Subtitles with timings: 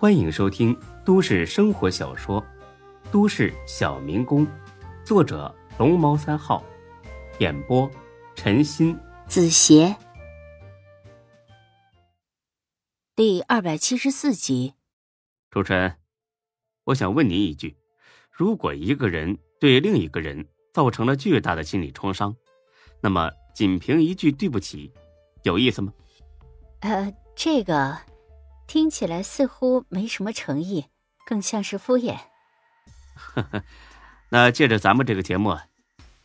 [0.00, 0.74] 欢迎收听
[1.04, 2.40] 都市生活小说
[3.12, 4.46] 《都市小民工》，
[5.04, 6.64] 作者龙猫三号，
[7.38, 7.86] 演播
[8.34, 9.94] 陈鑫、子邪，
[13.14, 14.72] 第二百七十四集。
[15.50, 15.96] 主持人，
[16.84, 17.76] 我想问您一句：
[18.30, 22.34] 如果一个人对另一个人造成了巨大的心理创伤，
[23.02, 24.90] 那么仅凭一句对不起，
[25.42, 25.92] 有意思吗？
[26.80, 27.98] 呃，这个
[28.70, 30.84] 听起来似乎没什么诚意，
[31.26, 32.16] 更像是敷衍。
[33.16, 33.64] 呵呵，
[34.28, 35.58] 那借着咱们这个节目，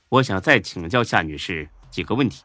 [0.09, 2.43] 我想再请教夏女士几个问题。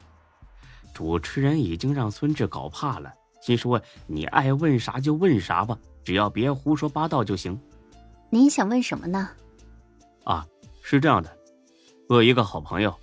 [0.94, 7.60] 主持人已经让孙志搞怕了，心说你爱问啥就问啥吧，只要别胡说八道就行。
[8.30, 9.28] 您想问什么呢？
[10.24, 10.46] 啊，
[10.80, 11.30] 是这样的，
[12.08, 12.98] 我有一个好朋友，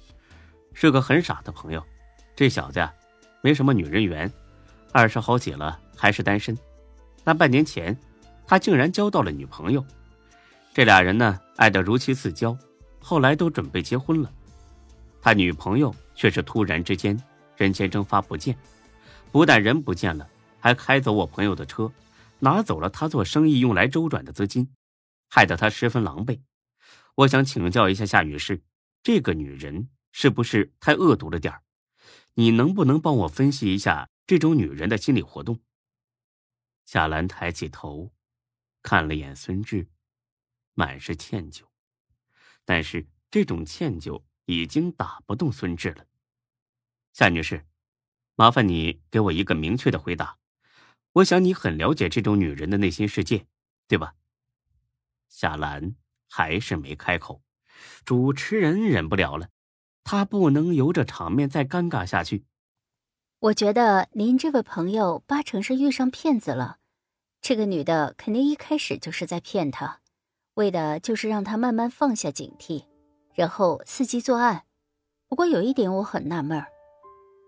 [0.73, 1.83] 是个很傻的朋友。
[2.35, 2.91] 这小子呀，
[3.43, 4.33] 没什么女人缘。
[4.91, 6.57] 二十好几了还是单身，
[7.27, 7.93] 但半年前，
[8.45, 9.85] 他竟然交到了女朋友。
[10.73, 12.57] 这俩人呢，爱得如漆似胶，
[13.01, 14.31] 后来都准备结婚了。
[15.21, 17.21] 他女朋友却是突然之间
[17.57, 18.57] 人间蒸发不见，
[19.29, 20.25] 不但人不见了，
[20.61, 21.91] 还开走我朋友的车，
[22.39, 24.69] 拿走了他做生意用来周转的资金，
[25.29, 26.39] 害得他十分狼狈。
[27.15, 28.61] 我想请教一下夏女士，
[29.03, 31.61] 这个女人是不是太恶毒了点儿？
[32.35, 34.07] 你能不能帮我分析一下？
[34.25, 35.59] 这种女人的心理活动。
[36.87, 38.13] 夏兰抬起头，
[38.81, 39.89] 看了眼孙志，
[40.73, 41.63] 满是歉疚，
[42.63, 46.05] 但是这种歉疚已经打不动孙志了。
[47.11, 47.65] 夏女士，
[48.35, 50.37] 麻烦你给我一个明确的回答。
[51.11, 53.45] 我想你很了解这种女人的内心世界，
[53.89, 54.15] 对吧？
[55.27, 55.93] 夏兰
[56.29, 57.43] 还是没开口。
[58.05, 59.49] 主持人忍不了了，
[60.05, 62.45] 他不能由着场面再尴尬下去。
[63.47, 66.79] 我觉得您这位朋友八成是遇上骗子了，
[67.39, 70.01] 这个女的肯定一开始就是在骗他，
[70.55, 72.83] 为的就是让他慢慢放下警惕，
[73.33, 74.63] 然后伺机作案。
[75.29, 76.61] 不过有一点我很纳闷，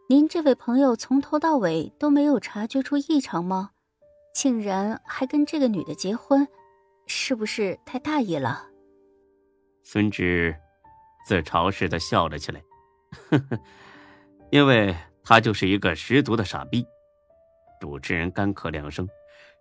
[0.07, 3.71] 您这位朋友从头到尾都没有察觉出异常吗？
[4.33, 6.47] 竟然还跟这个女的结婚，
[7.07, 8.65] 是不是太大意了？
[9.83, 10.55] 孙志
[11.25, 12.63] 自嘲似的笑了起来，
[13.11, 13.59] 呵呵，
[14.49, 14.95] 因为。
[15.29, 16.83] 他就是一个十足的傻逼。
[17.79, 19.07] 主持人干咳两声，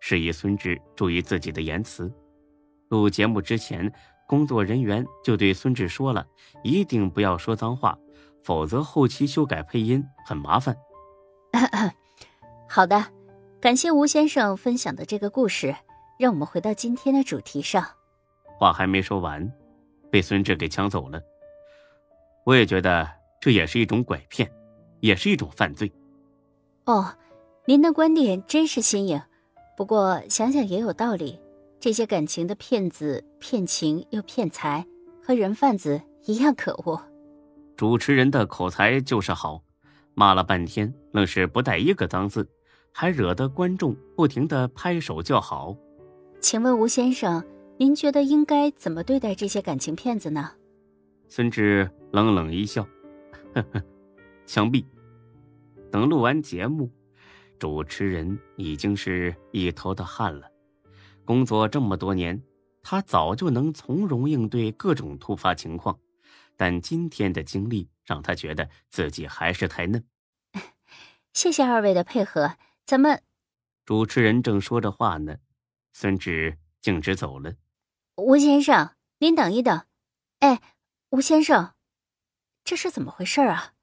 [0.01, 2.11] 示意孙志注意自己的言辞。
[2.89, 3.93] 录节目之前，
[4.27, 6.27] 工作人员就对孙志说了，
[6.65, 7.99] 一定不要说脏话，
[8.43, 10.75] 否则后期修改配音很麻烦。
[12.67, 13.05] 好的，
[13.61, 15.77] 感谢吴先生分享的这个故事。
[16.19, 17.87] 让我们回到今天的主题上。
[18.59, 19.53] 话还没说完，
[20.11, 21.21] 被孙志给抢走了。
[22.45, 23.07] 我也觉得
[23.39, 24.51] 这也是一种拐骗。
[25.01, 25.91] 也是一种犯罪。
[26.85, 27.15] 哦，
[27.67, 29.21] 您的观点真是新颖。
[29.77, 31.39] 不过想想也有道理，
[31.79, 34.85] 这些感情的骗子骗情又骗财，
[35.23, 37.01] 和人贩子一样可恶。
[37.77, 39.63] 主持人的口才就是好，
[40.15, 42.49] 骂了半天，愣是不带一个脏字，
[42.93, 45.77] 还惹得观众不停的拍手叫好。
[46.41, 47.45] 请问吴先生，
[47.77, 50.51] 您觉得应该怎么对待这些感情骗子呢？
[51.29, 52.83] 孙志冷冷一笑，
[53.55, 53.83] 呵呵。
[54.49, 54.83] 枪毙。
[55.93, 56.91] 等录完节目，
[57.59, 60.51] 主持人已经是一头的汗了。
[61.27, 62.43] 工作这么多年，
[62.83, 66.01] 他早就能从容应对各种突发情况，
[66.57, 70.03] 但今天的经历让他觉得自己还是太嫩。
[71.35, 73.23] 谢谢二位的配合，咱们。
[73.85, 75.37] 主持人正说着话呢，
[75.93, 77.53] 孙志径直走了。
[78.17, 79.85] 吴先生，您等一等。
[80.41, 80.63] 哎，
[81.11, 81.75] 吴先生，
[82.65, 83.75] 这是怎么回事啊？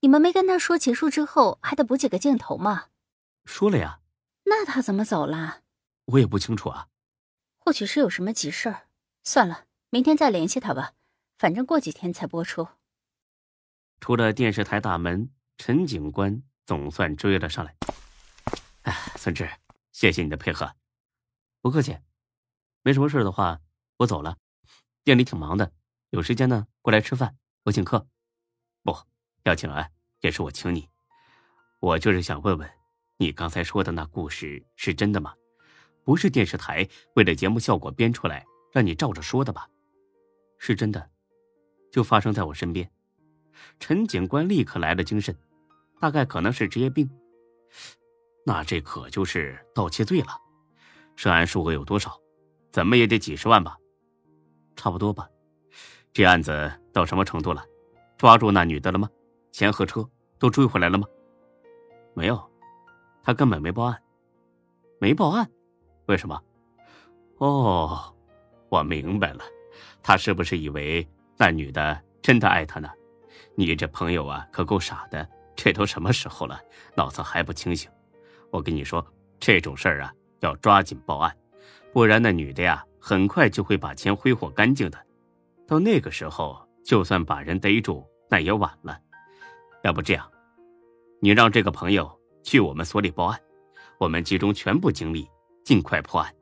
[0.00, 2.86] 你们没跟他说结束之后还得补几个镜头吗？
[3.44, 4.00] 说了呀。
[4.44, 5.62] 那他怎么走了？
[6.06, 6.88] 我也不清楚啊。
[7.58, 8.88] 或许是有什么急事儿。
[9.22, 10.94] 算了，明天再联系他吧。
[11.38, 12.66] 反正过几天才播出。
[14.00, 17.76] 出了电视台大门，陈警官总算追了上来。
[18.82, 19.48] 哎，孙志，
[19.92, 20.74] 谢谢你的配合。
[21.60, 21.98] 不客气。
[22.82, 23.60] 没什么事的话，
[23.98, 24.38] 我走了。
[25.04, 25.72] 店里挺忙的，
[26.08, 28.08] 有时间呢过来吃饭，我请客。
[28.82, 28.96] 不。
[29.44, 29.88] 要请啊，
[30.20, 30.88] 也是我请你。
[31.80, 32.70] 我就是想问问，
[33.16, 35.32] 你刚才说的那故事是真的吗？
[36.04, 39.68] 不是电视台为了节目效果编出来让你照着说的吧？
[40.58, 41.10] 是真的，
[41.92, 42.90] 就发生在我身边。
[43.78, 45.36] 陈警官立刻来了精神，
[46.00, 47.08] 大概可能是职业病。
[48.44, 50.28] 那这可就是盗窃罪了，
[51.16, 52.18] 涉案数额有多少？
[52.72, 53.76] 怎么也得几十万吧？
[54.76, 55.28] 差不多吧。
[56.12, 57.64] 这案子到什么程度了？
[58.16, 59.08] 抓住那女的了吗？
[59.52, 60.08] 钱和车
[60.38, 61.06] 都追回来了吗？
[62.14, 62.40] 没有，
[63.22, 64.00] 他根本没报案。
[64.98, 65.48] 没报案？
[66.06, 66.40] 为什么？
[67.38, 68.14] 哦，
[68.68, 69.42] 我明白了，
[70.02, 71.06] 他是不是以为
[71.36, 72.88] 那女的真的爱他呢？
[73.54, 75.28] 你这朋友啊，可够傻的！
[75.56, 76.58] 这都什么时候了，
[76.94, 77.90] 脑子还不清醒？
[78.50, 79.06] 我跟你说，
[79.38, 81.36] 这种事儿啊，要抓紧报案，
[81.92, 84.98] 不然那女的呀，很快就会把钱挥霍干净的。
[85.66, 88.98] 到那个时候，就算把人逮住，那也晚了。
[89.82, 90.30] 要不这样，
[91.20, 93.40] 你让这个朋友去我们所里报案，
[93.98, 95.28] 我们集中全部精力，
[95.64, 96.34] 尽快破案。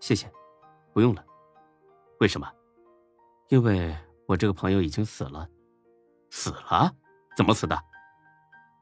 [0.00, 0.30] 谢谢，
[0.92, 1.24] 不用了。
[2.20, 2.50] 为什么？
[3.48, 3.96] 因为
[4.26, 5.48] 我这个朋友已经死了。
[6.30, 6.92] 死了？
[7.36, 7.80] 怎么死的？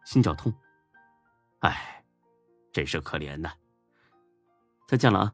[0.04, 0.52] 心绞痛。
[1.60, 2.02] 唉，
[2.72, 3.52] 真是可怜呐。
[4.86, 5.32] 再见了啊。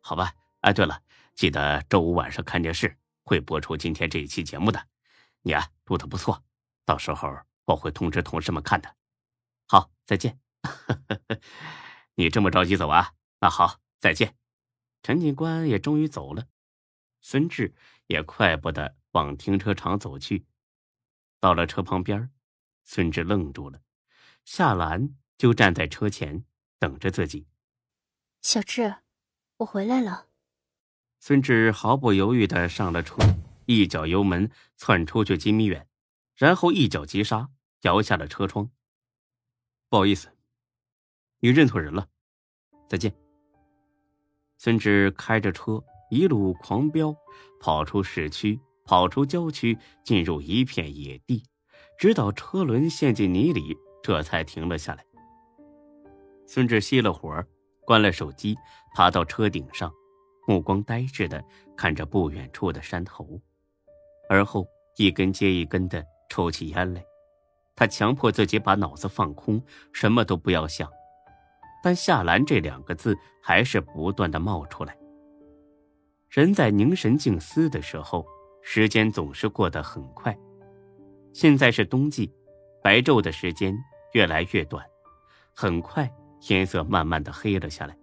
[0.00, 0.32] 好吧。
[0.60, 1.00] 哎，对了，
[1.34, 4.82] 记得周五晚上看电视会播出今天这一期节目的。
[5.42, 6.42] 你啊，录的不错，
[6.88, 7.28] 到时候
[7.66, 8.96] 我会通知同事们看的。
[9.66, 10.40] 好，再见。
[12.16, 13.12] 你这么着急走啊？
[13.40, 14.34] 那好，再见。
[15.02, 16.46] 陈警官也终于走了，
[17.20, 17.74] 孙志
[18.06, 20.46] 也快步的往停车场走去。
[21.40, 22.30] 到了车旁边，
[22.84, 23.82] 孙志愣住了，
[24.46, 26.46] 夏兰就站在车前
[26.78, 27.46] 等着自己。
[28.40, 28.94] 小志，
[29.58, 30.28] 我回来了。
[31.20, 33.16] 孙志毫不犹豫的上了车，
[33.66, 35.87] 一脚油门窜出去几米远，
[36.38, 37.48] 然后一脚急刹，
[37.82, 38.70] 摇下了车窗。
[39.88, 40.28] 不好意思，
[41.40, 42.08] 你认错人了。
[42.88, 43.12] 再见。
[44.56, 47.12] 孙志开着车一路狂飙，
[47.60, 51.42] 跑出市区，跑出郊区，进入一片野地，
[51.98, 55.04] 直到车轮陷进泥里，这才停了下来。
[56.46, 57.44] 孙志熄了火，
[57.84, 58.56] 关了手机，
[58.94, 59.92] 爬到车顶上，
[60.46, 61.44] 目光呆滞的
[61.76, 63.40] 看着不远处的山头，
[64.28, 64.64] 而后
[64.96, 67.04] 一根接一根的抽起烟来。
[67.74, 70.90] 他强迫自己把脑子放空，什么都不要想。
[71.82, 74.96] 但夏兰这两个字还是不断的冒出来。
[76.28, 78.26] 人在凝神静思的时候，
[78.62, 80.36] 时间总是过得很快。
[81.32, 82.32] 现在是冬季，
[82.82, 83.76] 白昼的时间
[84.12, 84.84] 越来越短，
[85.54, 87.96] 很快天色慢慢的黑了下来。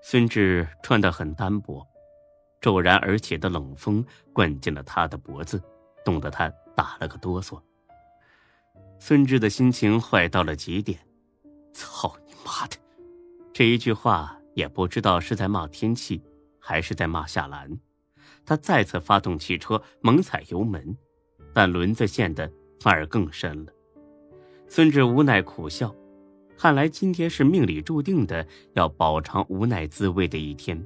[0.00, 1.84] 孙志穿得很单薄，
[2.60, 5.60] 骤然而起的冷风灌进了他的脖子，
[6.04, 7.60] 冻得他打了个哆嗦。
[9.00, 10.96] 孙志的心情坏到了极点，
[11.72, 12.32] 操你！
[12.46, 12.76] 妈的，
[13.52, 16.22] 这一句话也不知道是在骂天气，
[16.60, 17.76] 还是在骂夏兰。
[18.46, 20.96] 他再次发动汽车，猛踩油门，
[21.52, 22.48] 但轮子陷的
[22.78, 23.72] 反而更深了。
[24.68, 25.92] 孙志无奈苦笑，
[26.56, 30.80] 看来今天是命里注定的要饱尝无奈滋味的一天。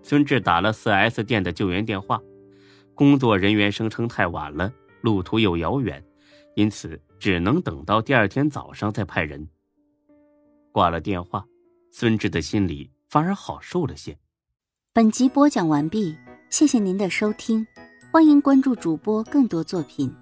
[0.00, 2.22] 孙志打了四 S 店的救援电话，
[3.00, 4.70] 工作人员声称太晚了，
[5.00, 6.04] 路途又遥远，
[6.54, 9.48] 因此只能等到第二天早上再派人。
[10.70, 11.42] 挂了电话，
[11.90, 14.18] 孙志的心里反而好受了些。
[14.92, 16.14] 本集播讲完毕，
[16.50, 17.66] 谢谢您的收听，
[18.12, 20.14] 欢迎关注主播更多作品。